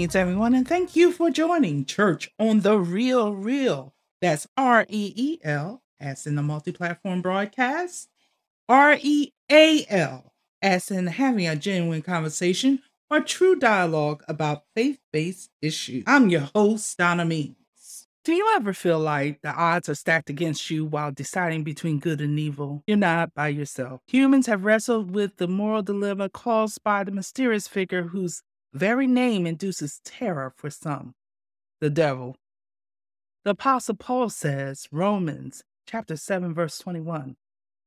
[0.00, 3.92] Greetings, everyone, and thank you for joining Church on the Reel Real.
[4.22, 8.08] That's R E E L, as in the multi platform broadcast,
[8.66, 10.32] R E A L,
[10.62, 16.04] as in having a genuine conversation or true dialogue about faith based issues.
[16.06, 17.56] I'm your host, Donna Means.
[18.24, 22.22] Do you ever feel like the odds are stacked against you while deciding between good
[22.22, 22.82] and evil?
[22.86, 24.00] You're not by yourself.
[24.06, 28.42] Humans have wrestled with the moral dilemma caused by the mysterious figure whose
[28.72, 31.14] very name induces terror for some
[31.80, 32.36] the devil.
[33.44, 37.36] The Apostle Paul says, Romans chapter 7, verse 21.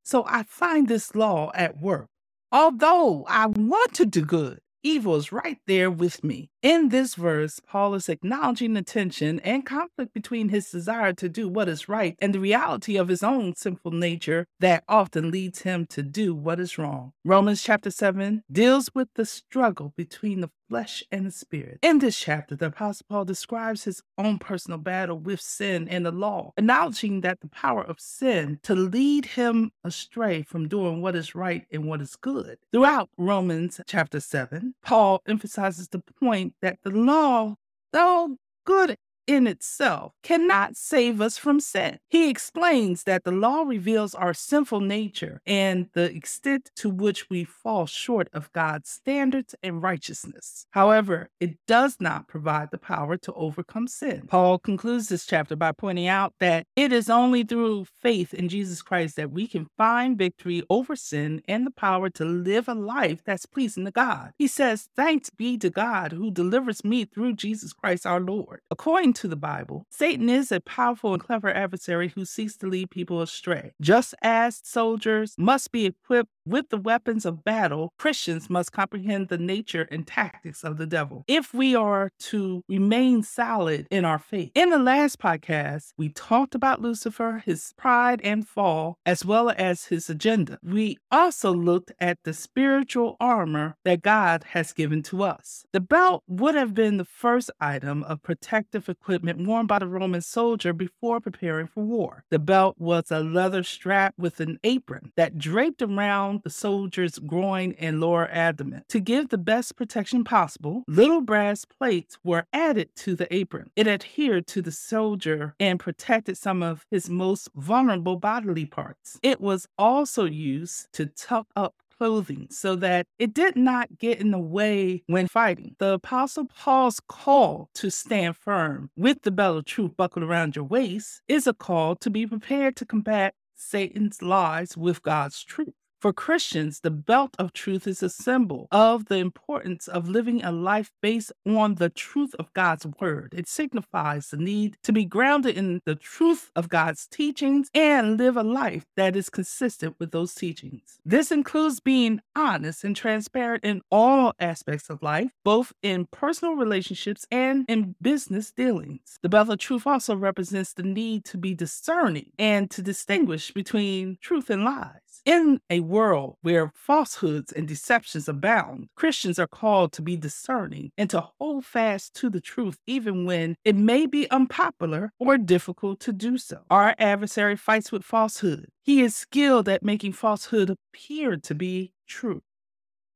[0.04, 2.08] So I find this law at work.
[2.52, 6.50] Although I want to do good, evil is right there with me.
[6.64, 11.50] In this verse, Paul is acknowledging the tension and conflict between his desire to do
[11.50, 15.86] what is right and the reality of his own sinful nature that often leads him
[15.88, 17.12] to do what is wrong.
[17.26, 21.78] Romans chapter 7 deals with the struggle between the flesh and the spirit.
[21.84, 26.12] In this chapter, the Apostle Paul describes his own personal battle with sin and the
[26.12, 31.36] law, acknowledging that the power of sin to lead him astray from doing what is
[31.36, 32.58] right and what is good.
[32.72, 37.56] Throughout Romans chapter 7, Paul emphasizes the point that the law,
[37.92, 42.00] though good in itself cannot save us from sin.
[42.10, 47.44] He explains that the law reveals our sinful nature and the extent to which we
[47.44, 50.66] fall short of God's standards and righteousness.
[50.72, 54.24] However, it does not provide the power to overcome sin.
[54.28, 58.82] Paul concludes this chapter by pointing out that it is only through faith in Jesus
[58.82, 63.22] Christ that we can find victory over sin and the power to live a life
[63.26, 64.32] that's pleasing to God.
[64.38, 68.60] He says, Thanks be to God who delivers me through Jesus Christ our Lord.
[68.70, 72.90] According to the Bible, Satan is a powerful and clever adversary who seeks to lead
[72.90, 73.74] people astray.
[73.80, 79.38] Just as soldiers must be equipped with the weapons of battle, Christians must comprehend the
[79.38, 84.52] nature and tactics of the devil if we are to remain solid in our faith.
[84.56, 89.86] In the last podcast, we talked about Lucifer, his pride and fall, as well as
[89.86, 90.60] his agenda.
[90.64, 95.66] We also looked at the spiritual armor that God has given to us.
[95.72, 100.22] The belt would have been the first item of protective equipment worn by the Roman
[100.22, 102.24] soldier before preparing for war.
[102.30, 107.20] The belt was a leather strap with an apron that draped around around the soldier's
[107.20, 108.84] groin and lower abdomen.
[108.90, 113.70] To give the best protection possible, little brass plates were added to the apron.
[113.76, 119.20] It adhered to the soldier and protected some of his most vulnerable bodily parts.
[119.22, 124.32] It was also used to tuck up clothing so that it did not get in
[124.32, 125.76] the way when fighting.
[125.78, 130.66] The Apostle Paul's call to stand firm with the belt of truth buckled around your
[130.66, 135.74] waist is a call to be prepared to combat Satan's lies with God's truth.
[136.04, 140.52] For Christians, the belt of truth is a symbol of the importance of living a
[140.52, 143.34] life based on the truth of God's word.
[143.34, 148.36] It signifies the need to be grounded in the truth of God's teachings and live
[148.36, 151.00] a life that is consistent with those teachings.
[151.06, 157.26] This includes being honest and transparent in all aspects of life, both in personal relationships
[157.32, 159.20] and in business dealings.
[159.22, 164.18] The belt of truth also represents the need to be discerning and to distinguish between
[164.20, 165.00] truth and lies.
[165.26, 171.10] In a world where falsehoods and deceptions abound, Christians are called to be discerning and
[171.12, 176.12] to hold fast to the truth, even when it may be unpopular or difficult to
[176.12, 176.62] do so.
[176.72, 178.70] Our adversary fights with falsehood.
[178.82, 182.42] He is skilled at making falsehood appear to be true.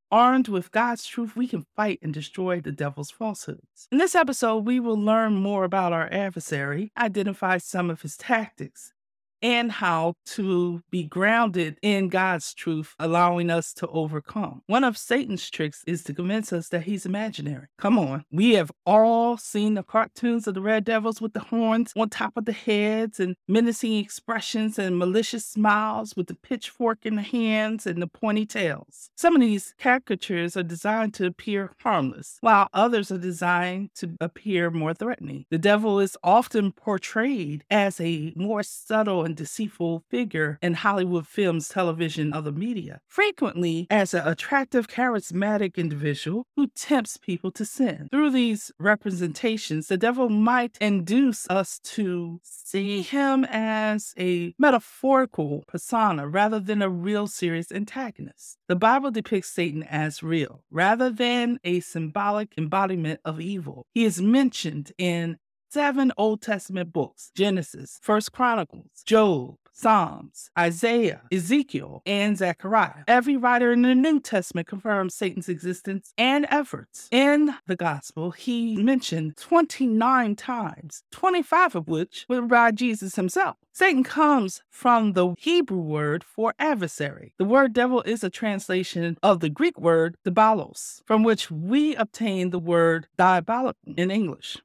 [0.10, 3.90] Armed with God's truth, we can fight and destroy the devil's falsehoods.
[3.92, 8.94] In this episode, we will learn more about our adversary, identify some of his tactics,
[9.42, 14.62] and how to be grounded in God's truth, allowing us to overcome.
[14.68, 17.68] One of Satan's tricks is to convince us that he's imaginary.
[17.78, 18.26] Come on.
[18.32, 22.38] We have all seen the cartoons of the red devils with the horns on top
[22.38, 27.86] of the heads and menacing expressions and malicious smiles with the pitchfork in the hands
[27.86, 29.10] and the pointy tails.
[29.16, 34.72] Some of these caricatures are designed to appear harmless, while others are designed to appear
[34.72, 35.46] more threatening.
[35.50, 41.68] The devil is often portrayed as a more subtle and deceitful figure in Hollywood films,
[41.68, 48.08] television, other media, frequently as an attractive, charismatic individual who tempts people to sin.
[48.10, 56.28] Through these representations, the devil might induce us to see him as a metaphorical persona
[56.28, 58.58] rather than a real serious antagonist.
[58.70, 63.86] The Bible depicts Satan as real rather than a symbolic embodiment of evil.
[63.94, 65.38] He is mentioned in
[65.70, 73.04] seven Old Testament books Genesis, First Chronicles, Job, Psalms, Isaiah, Ezekiel, and Zechariah.
[73.08, 77.08] Every writer in the New Testament confirms Satan's existence and efforts.
[77.12, 83.58] In the Gospel, he mentioned 29 times, 25 of which were by Jesus himself.
[83.72, 87.36] Satan comes from the Hebrew word for adversary.
[87.38, 92.50] The word devil is a translation of the Greek word diabolos, from which we obtain
[92.50, 94.58] the word diabolical in English.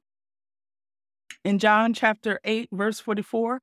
[1.43, 3.59] In John chapter 8, verse 44,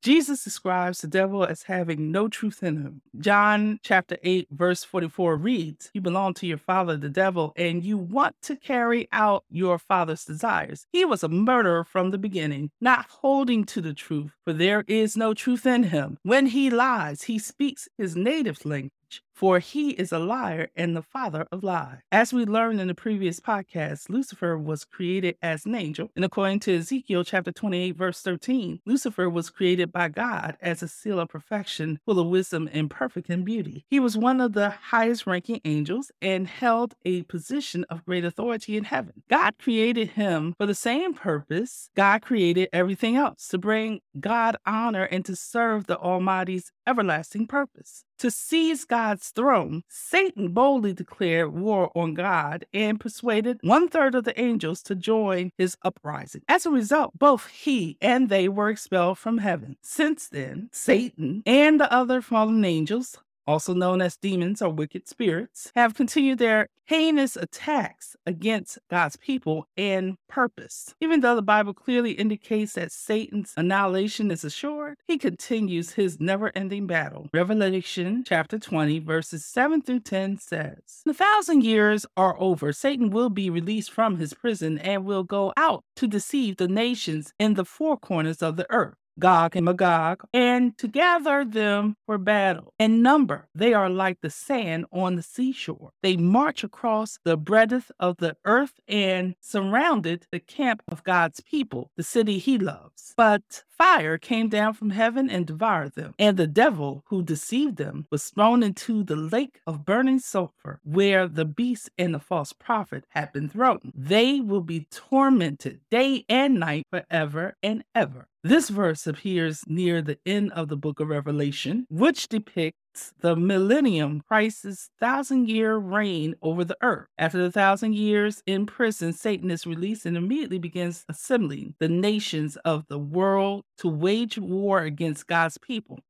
[0.00, 3.02] Jesus describes the devil as having no truth in him.
[3.18, 7.98] John chapter 8, verse 44 reads, You belong to your father, the devil, and you
[7.98, 10.86] want to carry out your father's desires.
[10.92, 15.16] He was a murderer from the beginning, not holding to the truth, for there is
[15.16, 16.18] no truth in him.
[16.22, 18.92] When he lies, he speaks his native language
[19.38, 21.98] for he is a liar and the father of lies.
[22.10, 26.10] As we learned in the previous podcast, Lucifer was created as an angel.
[26.16, 30.88] And according to Ezekiel chapter 28, verse 13, Lucifer was created by God as a
[30.88, 33.84] seal of perfection, full of wisdom and perfect in beauty.
[33.88, 38.76] He was one of the highest ranking angels and held a position of great authority
[38.76, 39.22] in heaven.
[39.30, 45.04] God created him for the same purpose God created everything else to bring God honor
[45.04, 48.04] and to serve the Almighty's everlasting purpose.
[48.18, 54.24] To seize God's throne, Satan boldly declared war on God and persuaded one third of
[54.24, 56.42] the angels to join his uprising.
[56.48, 59.76] As a result, both he and they were expelled from heaven.
[59.82, 63.18] Since then, Satan and the other fallen angels
[63.48, 69.66] also known as demons or wicked spirits, have continued their heinous attacks against God's people
[69.76, 70.94] and purpose.
[71.00, 76.52] Even though the Bible clearly indicates that Satan's annihilation is assured, he continues his never
[76.54, 77.28] ending battle.
[77.32, 82.72] Revelation chapter 20, verses 7 through 10 says, The thousand years are over.
[82.72, 87.32] Satan will be released from his prison and will go out to deceive the nations
[87.38, 92.18] in the four corners of the earth Gog and Magog, and to gather them for
[92.18, 92.72] battle.
[92.78, 95.90] In number, they are like the sand on the seashore.
[96.02, 101.90] They march across the breadth of the earth and surrounded the camp of God's people,
[101.96, 103.14] the city he loves.
[103.16, 106.14] But fire came down from heaven and devoured them.
[106.18, 111.28] And the devil who deceived them was thrown into the lake of burning sulfur, where
[111.28, 113.92] the beast and the false prophet had been thrown.
[113.94, 118.26] They will be tormented day and night forever and ever.
[118.42, 122.78] This verse appears near the end of the book of Revelation, which depicts
[123.20, 127.08] the millennium, Christ's thousand year reign over the earth.
[127.18, 132.56] After the thousand years in prison, Satan is released and immediately begins assembling the nations
[132.64, 136.00] of the world to wage war against God's people.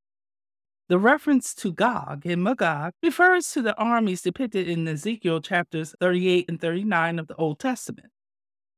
[0.88, 6.46] The reference to Gog and Magog refers to the armies depicted in Ezekiel chapters 38
[6.49, 8.08] and 39 of the Old Testament.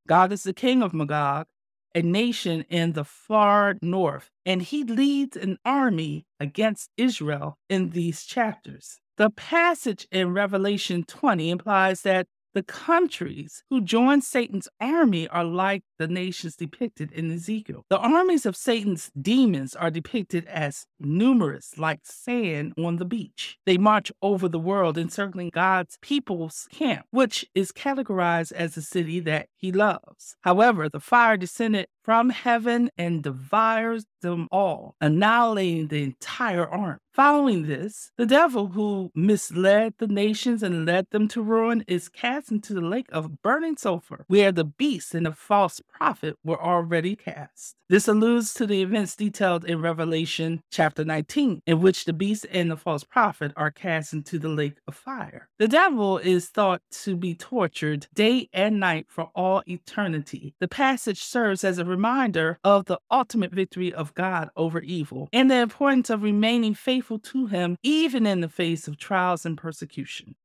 [0.08, 1.46] Gog is the king of Magog,
[1.94, 8.24] a nation in the far north, and he leads an army against Israel in these
[8.24, 9.00] chapters.
[9.16, 15.82] The passage in Revelation 20 implies that the countries who join Satan's army are like
[15.98, 17.84] the nations depicted in Ezekiel.
[17.88, 23.58] The armies of Satan's demons are depicted as numerous, like sand on the beach.
[23.66, 29.20] They march over the world, encircling God's people's camp, which is categorized as the city
[29.20, 30.36] that he loves.
[30.40, 36.98] However, the fire descended from heaven and devours them all, annihilating the entire army.
[37.20, 42.50] Following this, the devil who misled the nations and led them to ruin is cast
[42.50, 47.16] into the lake of burning sulfur, where the beast and the false prophet were already
[47.16, 47.76] cast.
[47.90, 52.70] This alludes to the events detailed in Revelation chapter 19, in which the beast and
[52.70, 55.48] the false prophet are cast into the lake of fire.
[55.58, 60.54] The devil is thought to be tortured day and night for all eternity.
[60.60, 65.50] The passage serves as a reminder of the ultimate victory of God over evil and
[65.50, 70.36] the importance of remaining faithful to Him even in the face of trials and persecution.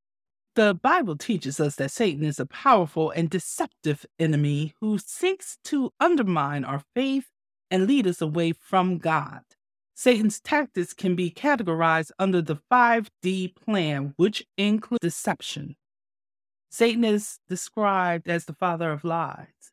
[0.55, 5.91] The Bible teaches us that Satan is a powerful and deceptive enemy who seeks to
[5.99, 7.27] undermine our faith
[7.69, 9.41] and lead us away from God.
[9.95, 15.75] Satan's tactics can be categorized under the 5D plan, which includes deception.
[16.69, 19.71] Satan is described as the father of lies,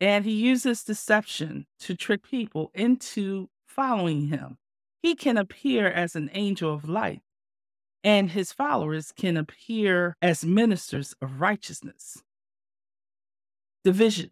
[0.00, 4.58] and he uses deception to trick people into following him.
[5.02, 7.22] He can appear as an angel of light,
[8.04, 12.22] and his followers can appear as ministers of righteousness.
[13.82, 14.30] Division.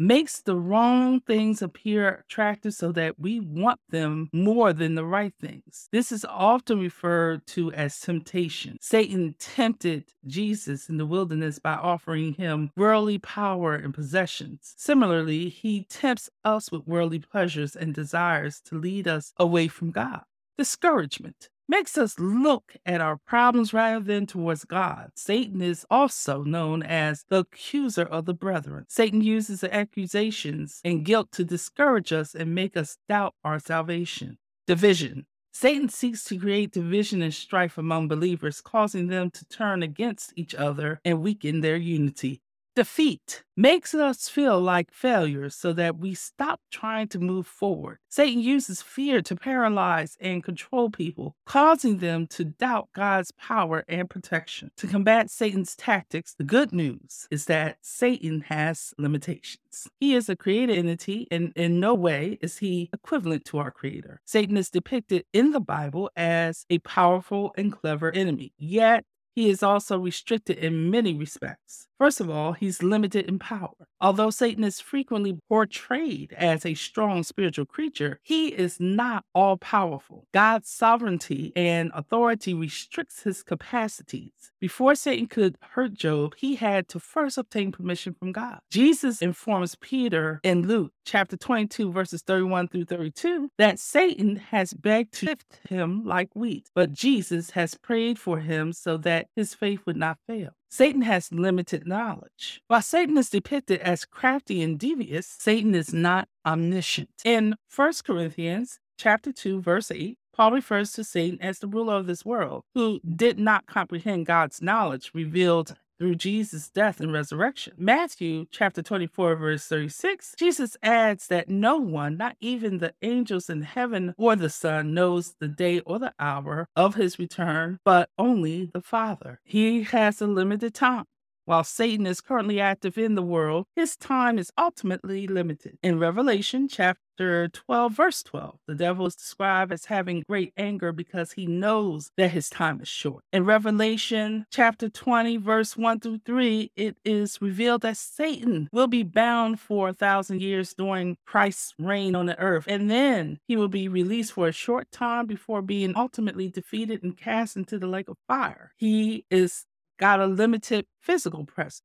[0.00, 5.34] Makes the wrong things appear attractive so that we want them more than the right
[5.38, 5.88] things.
[5.92, 8.78] This is often referred to as temptation.
[8.80, 14.74] Satan tempted Jesus in the wilderness by offering him worldly power and possessions.
[14.78, 20.22] Similarly, he tempts us with worldly pleasures and desires to lead us away from God.
[20.56, 25.12] Discouragement makes us look at our problems rather than towards God.
[25.14, 28.84] Satan is also known as the accuser of the brethren.
[28.88, 34.36] Satan uses the accusations and guilt to discourage us and make us doubt our salvation.
[34.66, 35.26] Division.
[35.52, 40.54] Satan seeks to create division and strife among believers, causing them to turn against each
[40.56, 42.42] other and weaken their unity.
[42.76, 47.98] Defeat makes us feel like failures so that we stop trying to move forward.
[48.08, 54.08] Satan uses fear to paralyze and control people, causing them to doubt God's power and
[54.08, 54.70] protection.
[54.76, 59.88] To combat Satan's tactics, the good news is that Satan has limitations.
[59.98, 64.20] He is a created entity, and in no way is he equivalent to our Creator.
[64.24, 69.62] Satan is depicted in the Bible as a powerful and clever enemy, yet he is
[69.62, 71.88] also restricted in many respects.
[72.00, 73.74] First of all, he's limited in power.
[74.00, 80.26] Although Satan is frequently portrayed as a strong spiritual creature, he is not all powerful.
[80.32, 84.32] God's sovereignty and authority restricts his capacities.
[84.58, 88.60] Before Satan could hurt Job, he had to first obtain permission from God.
[88.70, 95.12] Jesus informs Peter in Luke chapter 22, verses 31 through 32, that Satan has begged
[95.18, 99.80] to sift him like wheat, but Jesus has prayed for him so that his faith
[99.84, 100.54] would not fail.
[100.72, 102.62] Satan has limited knowledge.
[102.68, 107.10] While Satan is depicted as crafty and devious, Satan is not omniscient.
[107.24, 112.06] In 1 Corinthians chapter 2 verse 8, Paul refers to Satan as the ruler of
[112.06, 117.74] this world, who did not comprehend God's knowledge revealed through Jesus' death and resurrection.
[117.76, 123.62] Matthew chapter 24, verse 36, Jesus adds that no one, not even the angels in
[123.62, 128.70] heaven or the Son, knows the day or the hour of his return, but only
[128.72, 129.40] the Father.
[129.44, 131.04] He has a limited time.
[131.50, 135.78] While Satan is currently active in the world, his time is ultimately limited.
[135.82, 141.32] In Revelation chapter 12, verse 12, the devil is described as having great anger because
[141.32, 143.24] he knows that his time is short.
[143.32, 149.02] In Revelation chapter 20, verse 1 through 3, it is revealed that Satan will be
[149.02, 153.68] bound for a thousand years during Christ's reign on the earth, and then he will
[153.68, 158.08] be released for a short time before being ultimately defeated and cast into the lake
[158.08, 158.72] of fire.
[158.76, 159.66] He is
[160.00, 161.82] got a limited physical presence.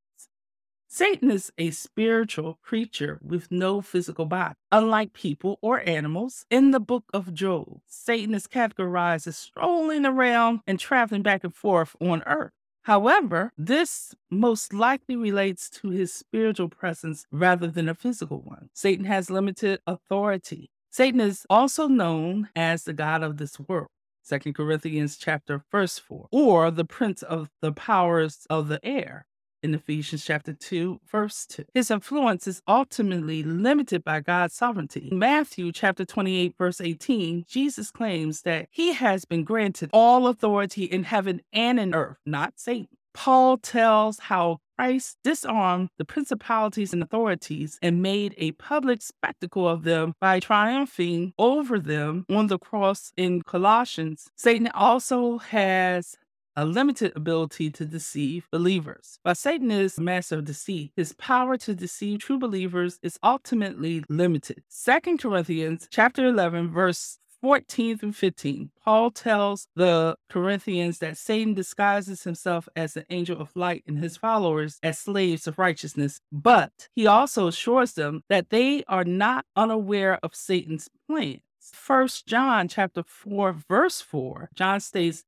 [0.88, 4.56] Satan is a spiritual creature with no physical body.
[4.72, 10.62] Unlike people or animals, in the book of Job, Satan is categorized as strolling around
[10.66, 12.54] and traveling back and forth on earth.
[12.84, 18.70] However, this most likely relates to his spiritual presence rather than a physical one.
[18.74, 20.70] Satan has limited authority.
[20.92, 23.90] Satan is also known as the God of this world.
[24.26, 29.28] Second Corinthians chapter 1 verse 4, or the prince of the powers of the air
[29.62, 31.66] in Ephesians chapter 2, verse 2.
[31.76, 35.10] His influence is ultimately limited by God's sovereignty.
[35.12, 40.86] In Matthew chapter 28, verse 18, Jesus claims that he has been granted all authority
[40.86, 42.95] in heaven and in earth, not Satan.
[43.16, 49.84] Paul tells how Christ disarmed the principalities and authorities and made a public spectacle of
[49.84, 54.28] them by triumphing over them on the cross in Colossians.
[54.36, 56.18] Satan also has
[56.58, 59.20] a limited ability to deceive believers.
[59.24, 64.04] While Satan is a master of deceit, his power to deceive true believers is ultimately
[64.10, 64.64] limited.
[64.86, 72.24] 2 Corinthians chapter 11 verse 14 through 15, Paul tells the Corinthians that Satan disguises
[72.24, 77.06] himself as an angel of light and his followers as slaves of righteousness, but he
[77.06, 81.42] also assures them that they are not unaware of Satan's plans.
[81.72, 85.24] First John chapter 4 verse 4, John states,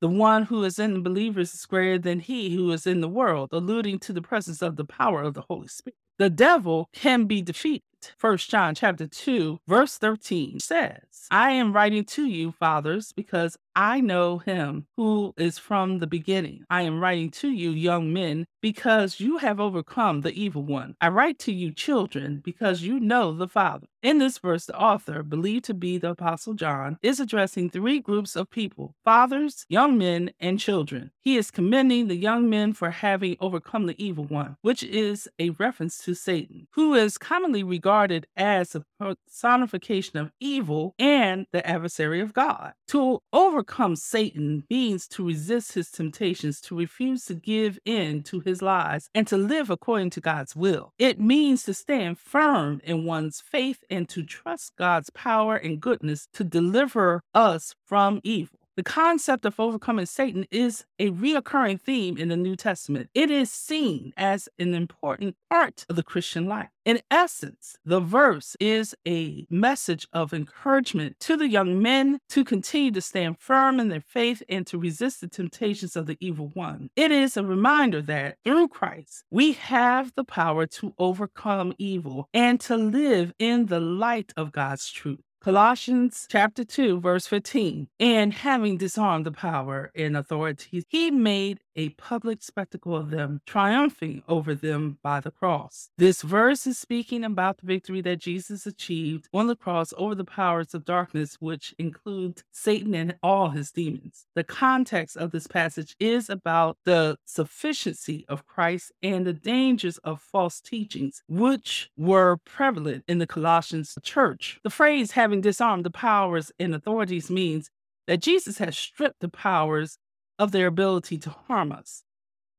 [0.00, 3.08] the one who is in the believers is greater than he who is in the
[3.08, 5.94] world, alluding to the presence of the power of the Holy Spirit.
[6.18, 7.84] The devil can be defeated.
[8.16, 14.02] First John chapter 2 verse 13 says, I am writing to you fathers because I
[14.02, 16.66] know him who is from the beginning.
[16.68, 20.96] I am writing to you young men because you have overcome the evil one.
[21.00, 23.86] I write to you children because you know the Father.
[24.02, 28.36] In this verse, the author, believed to be the Apostle John, is addressing three groups
[28.36, 31.10] of people fathers, young men, and children.
[31.20, 35.50] He is commending the young men for having overcome the evil one, which is a
[35.50, 42.20] reference to Satan, who is commonly regarded as a personification of evil and the adversary
[42.20, 42.72] of God.
[42.88, 48.40] To overcome overcome Satan means to resist his temptations, to refuse to give in to
[48.40, 50.92] his lies, and to live according to God's will.
[50.98, 56.26] It means to stand firm in one's faith and to trust God's power and goodness
[56.34, 58.59] to deliver us from evil.
[58.76, 63.10] The concept of overcoming Satan is a reoccurring theme in the New Testament.
[63.14, 66.68] It is seen as an important part of the Christian life.
[66.84, 72.92] In essence, the verse is a message of encouragement to the young men to continue
[72.92, 76.90] to stand firm in their faith and to resist the temptations of the evil one.
[76.94, 82.60] It is a reminder that through Christ, we have the power to overcome evil and
[82.60, 85.20] to live in the light of God's truth.
[85.42, 87.88] Colossians chapter 2, verse 15.
[87.98, 94.22] And having disarmed the power and authorities, he made a public spectacle of them, triumphing
[94.28, 95.90] over them by the cross.
[95.98, 100.24] This verse is speaking about the victory that Jesus achieved on the cross over the
[100.24, 104.26] powers of darkness, which include Satan and all his demons.
[104.34, 110.20] The context of this passage is about the sufficiency of Christ and the dangers of
[110.20, 114.60] false teachings, which were prevalent in the Colossians church.
[114.62, 117.70] The phrase having disarmed the powers and authorities means
[118.06, 119.98] that Jesus has stripped the powers
[120.40, 122.02] of their ability to harm us.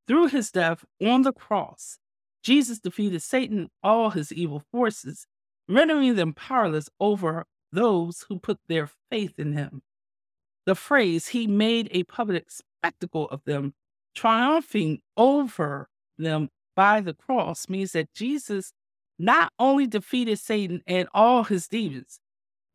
[0.08, 1.98] Through his death on the cross,
[2.44, 5.26] Jesus defeated Satan and all his evil forces,
[5.68, 9.82] rendering them powerless over those who put their faith in him.
[10.66, 13.74] The phrase, he made a public spectacle of them,
[14.16, 18.74] triumphing over them by the cross, means that Jesus
[19.18, 22.20] not only defeated Satan and all his demons,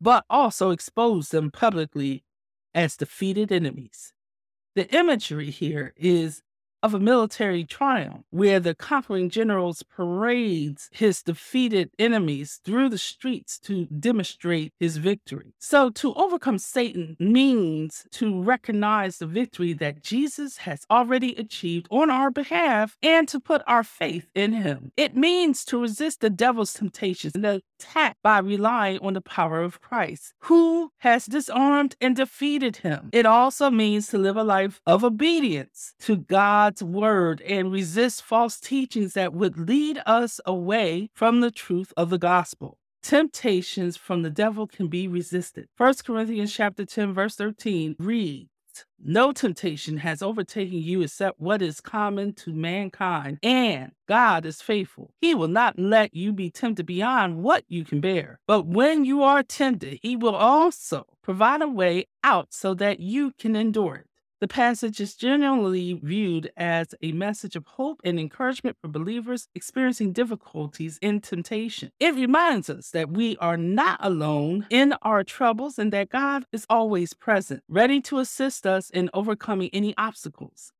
[0.01, 2.23] but also exposed them publicly
[2.73, 4.13] as defeated enemies.
[4.77, 6.43] The imagery here is
[6.87, 13.59] of a military triumph where the conquering generals parades his defeated enemies through the streets
[13.59, 15.53] to demonstrate his victory.
[15.59, 22.09] So to overcome Satan means to recognize the victory that Jesus has already achieved on
[22.09, 24.93] our behalf and to put our faith in him.
[24.95, 29.81] It means to resist the devil's temptations and attack by relying on the power of
[29.81, 33.09] Christ, who has disarmed and defeated him.
[33.11, 38.21] It also means to live a life of obedience to God God's word and resist
[38.21, 42.77] false teachings that would lead us away from the truth of the gospel.
[43.01, 45.69] Temptations from the devil can be resisted.
[45.77, 48.49] 1 Corinthians chapter 10 verse 13 reads,
[48.99, 55.15] no temptation has overtaken you except what is common to mankind, and God is faithful.
[55.19, 58.39] He will not let you be tempted beyond what you can bear.
[58.45, 63.31] But when you are tempted, He will also provide a way out so that you
[63.39, 64.07] can endure it.
[64.39, 70.13] The passage is generally viewed as a message of hope and encouragement for believers experiencing
[70.13, 71.91] difficulties in temptation.
[71.99, 76.67] It reminds us that we are not alone in our troubles and that God is
[76.69, 80.71] always present, ready to assist us in overcoming any obstacles.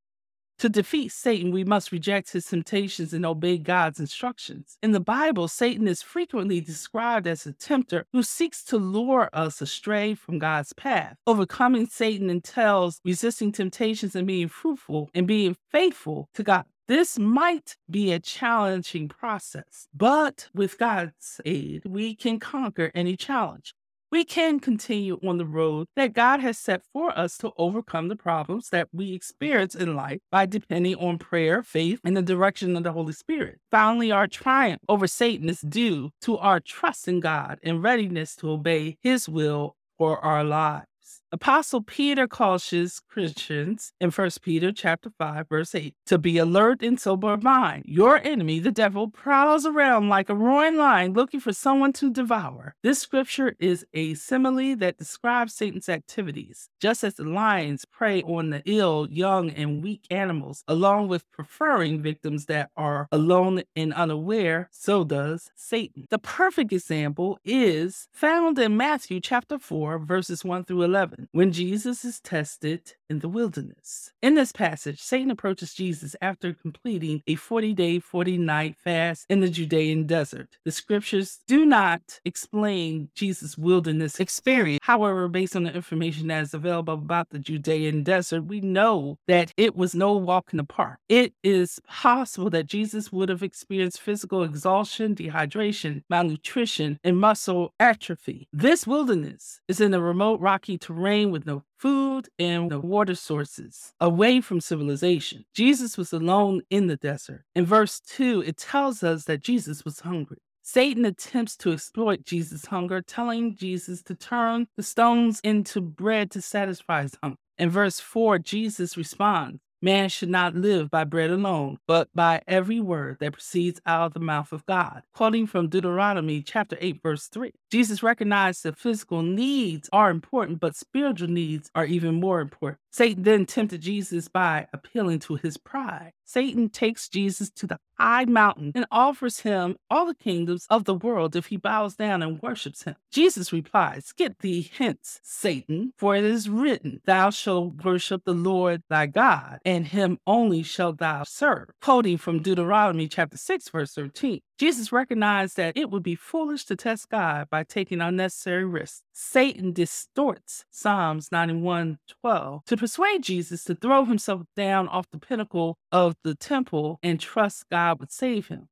[0.60, 4.80] To defeat Satan, we must reject his temptations and obey God's instructions.
[4.82, 9.62] In the Bible, Satan is frequently described as a tempter who seeks to lure us
[9.62, 11.16] astray from God's path.
[11.28, 16.66] Overcoming Satan entails resisting temptations and being fruitful and being faithful to God.
[16.88, 23.76] This might be a challenging process, but with God's aid, we can conquer any challenge
[24.12, 28.16] we can continue on the road that God has set for us to overcome the
[28.16, 32.84] problems that we experience in life by depending on prayer, faith, and the direction of
[32.84, 33.60] the Holy Spirit.
[33.70, 38.50] Finally, our triumph over Satan is due to our trust in God and readiness to
[38.52, 40.86] obey his will for our lives.
[41.34, 46.98] Apostle Peter cautions Christians in 1 Peter chapter 5 verse 8 to be alert and
[46.98, 47.84] sober mind.
[47.86, 52.76] Your enemy, the devil, prowls around like a roaring lion looking for someone to devour.
[52.82, 56.70] This scripture is a simile that describes Satan's activities.
[56.80, 62.02] Just as the lions prey on the ill, young, and weak animals, along with preferring
[62.02, 66.08] victims that are alone and unaware, so does Satan.
[66.10, 72.06] The perfect example is found in Matthew chapter 4 verses 1 through 11 when Jesus
[72.06, 74.12] is tested in the wilderness.
[74.22, 79.40] In this passage, Satan approaches Jesus after completing a 40 day, 40 night fast in
[79.40, 80.58] the Judean desert.
[80.66, 84.80] The scriptures do not explain Jesus' wilderness experience.
[84.84, 89.54] However, based on the information that is available about the Judean desert, we know that
[89.58, 91.00] it was no walk in the park.
[91.08, 98.48] It is possible that Jesus would have experienced physical exhaustion, dehydration, malnutrition, and muscle atrophy.
[98.52, 103.94] This wilderness is in a remote rocky terrain with no food and no water sources
[104.00, 105.46] away from civilization.
[105.54, 107.44] Jesus was alone in the desert.
[107.56, 110.38] In verse 2, it tells us that Jesus was hungry.
[110.62, 116.42] Satan attempts to exploit Jesus' hunger, telling Jesus to turn the stones into bread to
[116.42, 117.38] satisfy his hunger.
[117.58, 122.80] In verse 4, Jesus responds, Man should not live by bread alone, but by every
[122.80, 125.04] word that proceeds out of the mouth of God.
[125.14, 127.54] Quoting from Deuteronomy chapter 8, verse 3.
[127.70, 132.80] Jesus recognized that physical needs are important, but spiritual needs are even more important.
[132.92, 136.14] Satan then tempted Jesus by appealing to his pride.
[136.28, 140.94] Satan takes Jesus to the high mountain and offers him all the kingdoms of the
[140.94, 142.96] world if he bows down and worships him.
[143.12, 148.84] Jesus replies, Get thee hence, Satan, for it is written, Thou shalt worship the Lord
[148.90, 151.70] thy God, and him only shalt thou serve.
[151.82, 154.42] Quoting from Deuteronomy chapter 6, verse 13.
[154.58, 159.04] Jesus recognized that it would be foolish to test God by taking unnecessary risks.
[159.14, 165.78] Satan distorts Psalms 91 12 to persuade Jesus to throw himself down off the pinnacle
[165.92, 168.68] of the temple and trust God would save him.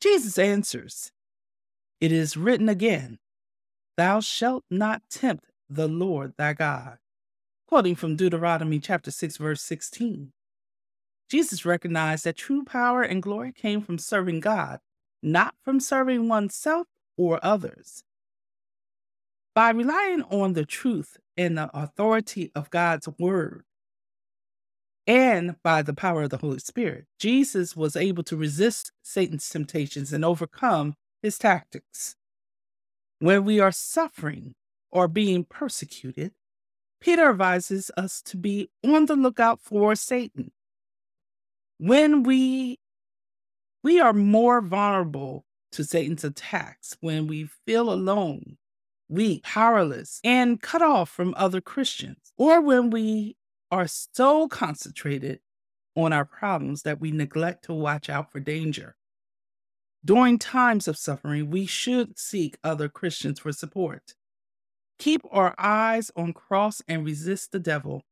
[0.00, 1.12] Jesus answers,
[2.00, 3.18] It is written again,
[3.96, 6.98] Thou shalt not tempt the Lord thy God.
[7.68, 10.32] Quoting from Deuteronomy chapter 6, verse 16.
[11.28, 14.80] Jesus recognized that true power and glory came from serving God,
[15.22, 16.86] not from serving oneself
[17.16, 18.02] or others.
[19.54, 23.64] By relying on the truth and the authority of God's word,
[25.06, 30.12] and by the power of the Holy Spirit, Jesus was able to resist Satan's temptations
[30.12, 32.14] and overcome his tactics.
[33.18, 34.54] When we are suffering
[34.90, 36.32] or being persecuted,
[37.00, 40.52] Peter advises us to be on the lookout for Satan
[41.78, 42.78] when we
[43.82, 48.56] we are more vulnerable to Satan's attacks when we feel alone,
[49.08, 53.36] weak, powerless, and cut off from other Christians, or when we
[53.70, 55.40] are so concentrated
[55.94, 58.96] on our problems that we neglect to watch out for danger.
[60.04, 64.14] During times of suffering, we should seek other Christians for support.
[64.98, 68.02] Keep our eyes on cross and resist the devil.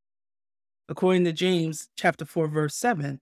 [0.88, 3.20] According to James chapter 4 verse 7,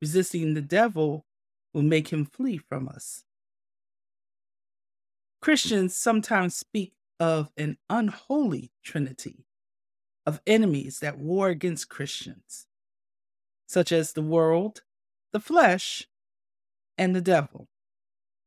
[0.00, 1.26] Resisting the devil
[1.74, 3.24] will make him flee from us.
[5.40, 9.46] Christians sometimes speak of an unholy trinity
[10.26, 12.66] of enemies that war against Christians,
[13.66, 14.82] such as the world,
[15.32, 16.06] the flesh,
[16.98, 17.68] and the devil.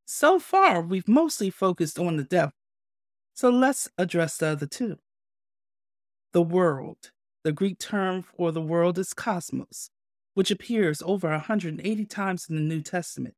[0.05, 2.53] So far, we've mostly focused on the devil,
[3.33, 4.97] so let's address the other two.
[6.33, 7.11] The world,
[7.43, 9.89] the Greek term for the world is cosmos,
[10.33, 13.35] which appears over 180 times in the New Testament.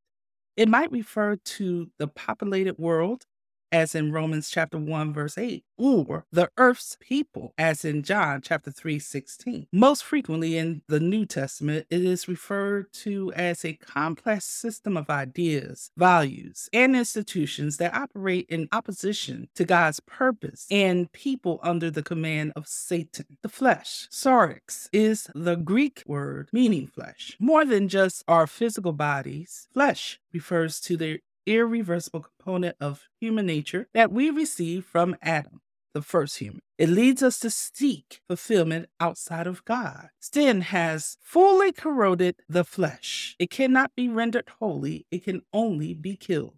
[0.56, 3.26] It might refer to the populated world,
[3.72, 8.72] as in Romans chapter 1 verse 8, or the earth's people, as in John chapter
[8.72, 9.68] 3 16.
[9.72, 15.10] Most frequently in the New Testament, it is referred to as a complex system of
[15.10, 22.04] ideas, values, and institutions that operate in opposition to God's purpose and people under the
[22.04, 23.38] command of Satan.
[23.42, 27.36] The flesh, sarx, is the Greek word meaning flesh.
[27.40, 33.88] More than just our physical bodies, flesh refers to the irreversible component of human nature
[33.94, 35.62] that we receive from Adam,
[35.94, 36.62] the first human.
[36.78, 40.10] It leads us to seek fulfillment outside of God.
[40.20, 43.36] Sin has fully corroded the flesh.
[43.40, 46.58] It cannot be rendered holy, it can only be killed.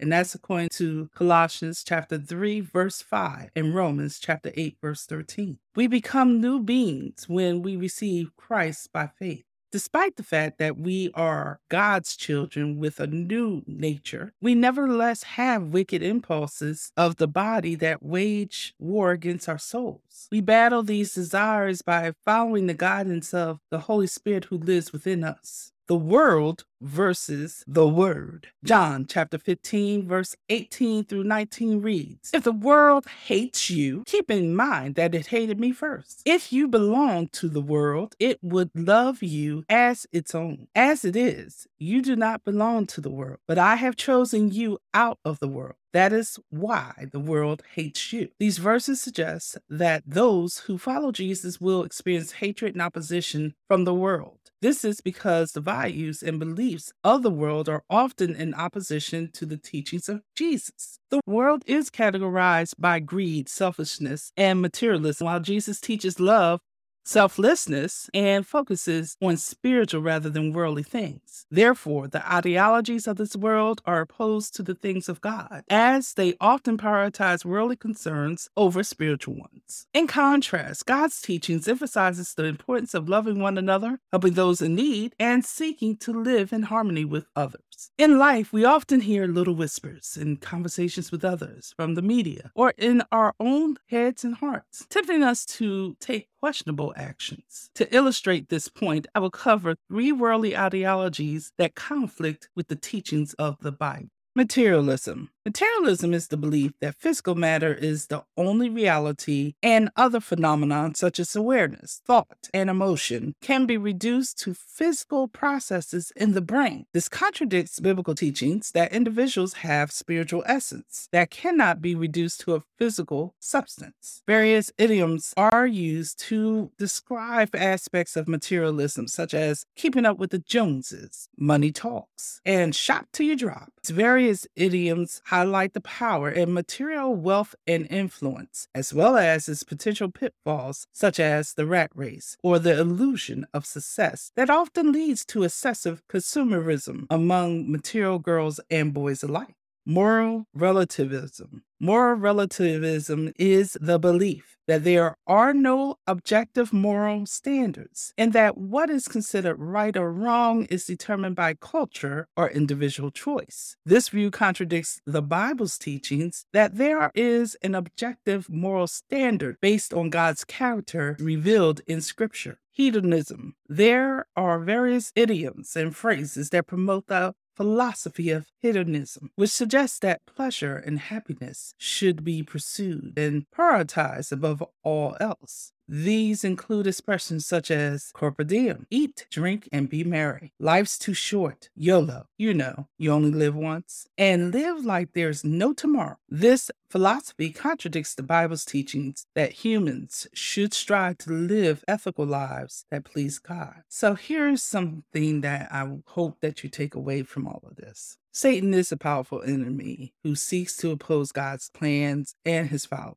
[0.00, 5.58] And that's according to Colossians chapter 3 verse 5 and Romans chapter 8 verse 13.
[5.74, 9.44] We become new beings when we receive Christ by faith.
[9.70, 15.74] Despite the fact that we are God's children with a new nature, we nevertheless have
[15.74, 20.28] wicked impulses of the body that wage war against our souls.
[20.32, 25.22] We battle these desires by following the guidance of the Holy Spirit who lives within
[25.22, 28.48] us the world versus the word.
[28.62, 34.54] John chapter 15, verse 18 through 19 reads If the world hates you, keep in
[34.54, 36.22] mind that it hated me first.
[36.24, 40.68] If you belong to the world, it would love you as its own.
[40.74, 44.78] As it is, you do not belong to the world, but I have chosen you
[44.94, 45.74] out of the world.
[45.92, 48.28] That is why the world hates you.
[48.38, 53.94] These verses suggest that those who follow Jesus will experience hatred and opposition from the
[53.94, 54.37] world.
[54.60, 59.46] This is because the values and beliefs of the world are often in opposition to
[59.46, 60.98] the teachings of Jesus.
[61.10, 66.60] The world is categorized by greed, selfishness, and materialism, while Jesus teaches love,
[67.08, 71.46] selflessness, and focuses on spiritual rather than worldly things.
[71.50, 76.34] Therefore, the ideologies of this world are opposed to the things of God, as they
[76.40, 79.86] often prioritize worldly concerns over spiritual ones.
[79.94, 85.14] In contrast, God's teachings emphasizes the importance of loving one another, helping those in need,
[85.18, 87.62] and seeking to live in harmony with others.
[87.96, 92.74] In life, we often hear little whispers in conversations with others, from the media, or
[92.76, 97.70] in our own heads and hearts, tempting us to take questionable actions.
[97.74, 103.34] To illustrate this point, I will cover three worldly ideologies that conflict with the teachings
[103.34, 104.08] of the Bible.
[104.34, 105.30] Materialism.
[105.48, 111.18] Materialism is the belief that physical matter is the only reality and other phenomena such
[111.18, 116.84] as awareness, thought, and emotion can be reduced to physical processes in the brain.
[116.92, 122.62] This contradicts biblical teachings that individuals have spiritual essence that cannot be reduced to a
[122.78, 124.22] physical substance.
[124.26, 130.40] Various idioms are used to describe aspects of materialism, such as keeping up with the
[130.40, 133.72] Joneses, money talks, and shop till you drop.
[133.86, 140.10] Various idioms highlight the power and material wealth and influence, as well as its potential
[140.10, 145.44] pitfalls, such as the rat race or the illusion of success that often leads to
[145.44, 149.54] excessive consumerism among material girls and boys alike.
[149.90, 151.62] Moral relativism.
[151.80, 158.90] Moral relativism is the belief that there are no objective moral standards and that what
[158.90, 163.76] is considered right or wrong is determined by culture or individual choice.
[163.86, 170.10] This view contradicts the Bible's teachings that there is an objective moral standard based on
[170.10, 172.58] God's character revealed in Scripture.
[172.70, 173.56] Hedonism.
[173.66, 180.24] There are various idioms and phrases that promote the philosophy of hedonism, which suggests that
[180.26, 185.72] pleasure and happiness should be pursued and prioritized above all else.
[185.88, 190.52] These include expressions such as carpe diem, eat, drink, and be merry.
[190.60, 195.72] Life's too short, YOLO, you know, you only live once, and live like there's no
[195.72, 196.16] tomorrow.
[196.28, 203.04] This philosophy contradicts the Bible's teachings that humans should strive to live ethical lives that
[203.04, 203.82] please God.
[203.88, 208.18] So here's something that I hope that you take away from all of this.
[208.30, 213.16] Satan is a powerful enemy who seeks to oppose God's plans and his followers.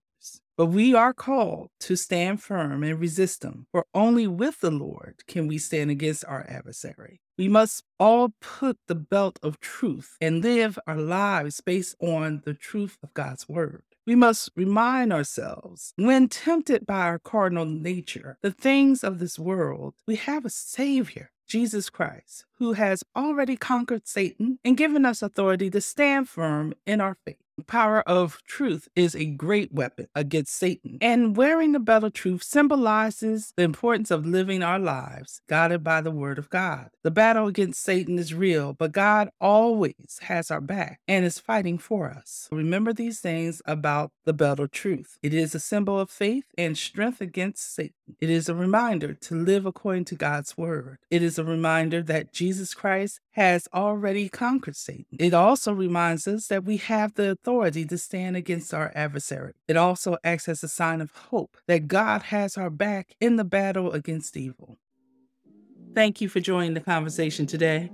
[0.57, 5.23] But we are called to stand firm and resist them, for only with the Lord
[5.27, 7.21] can we stand against our adversary.
[7.37, 12.53] We must all put the belt of truth and live our lives based on the
[12.53, 13.83] truth of God's word.
[14.05, 19.93] We must remind ourselves when tempted by our cardinal nature, the things of this world,
[20.07, 25.69] we have a Savior, Jesus Christ, who has already conquered Satan and given us authority
[25.69, 27.37] to stand firm in our faith.
[27.67, 30.97] Power of truth is a great weapon against Satan.
[31.01, 36.01] And wearing the belt of truth symbolizes the importance of living our lives guided by
[36.01, 36.89] the word of God.
[37.03, 41.77] The battle against Satan is real, but God always has our back and is fighting
[41.77, 42.47] for us.
[42.51, 45.17] Remember these things about the belt of truth.
[45.21, 47.93] It is a symbol of faith and strength against Satan.
[48.19, 50.97] It is a reminder to live according to God's word.
[51.09, 55.17] It is a reminder that Jesus Christ has already conquered Satan.
[55.19, 59.53] It also reminds us that we have the authority to stand against our adversary.
[59.67, 63.43] It also acts as a sign of hope that God has our back in the
[63.43, 64.77] battle against evil.
[65.93, 67.91] Thank you for joining the conversation today.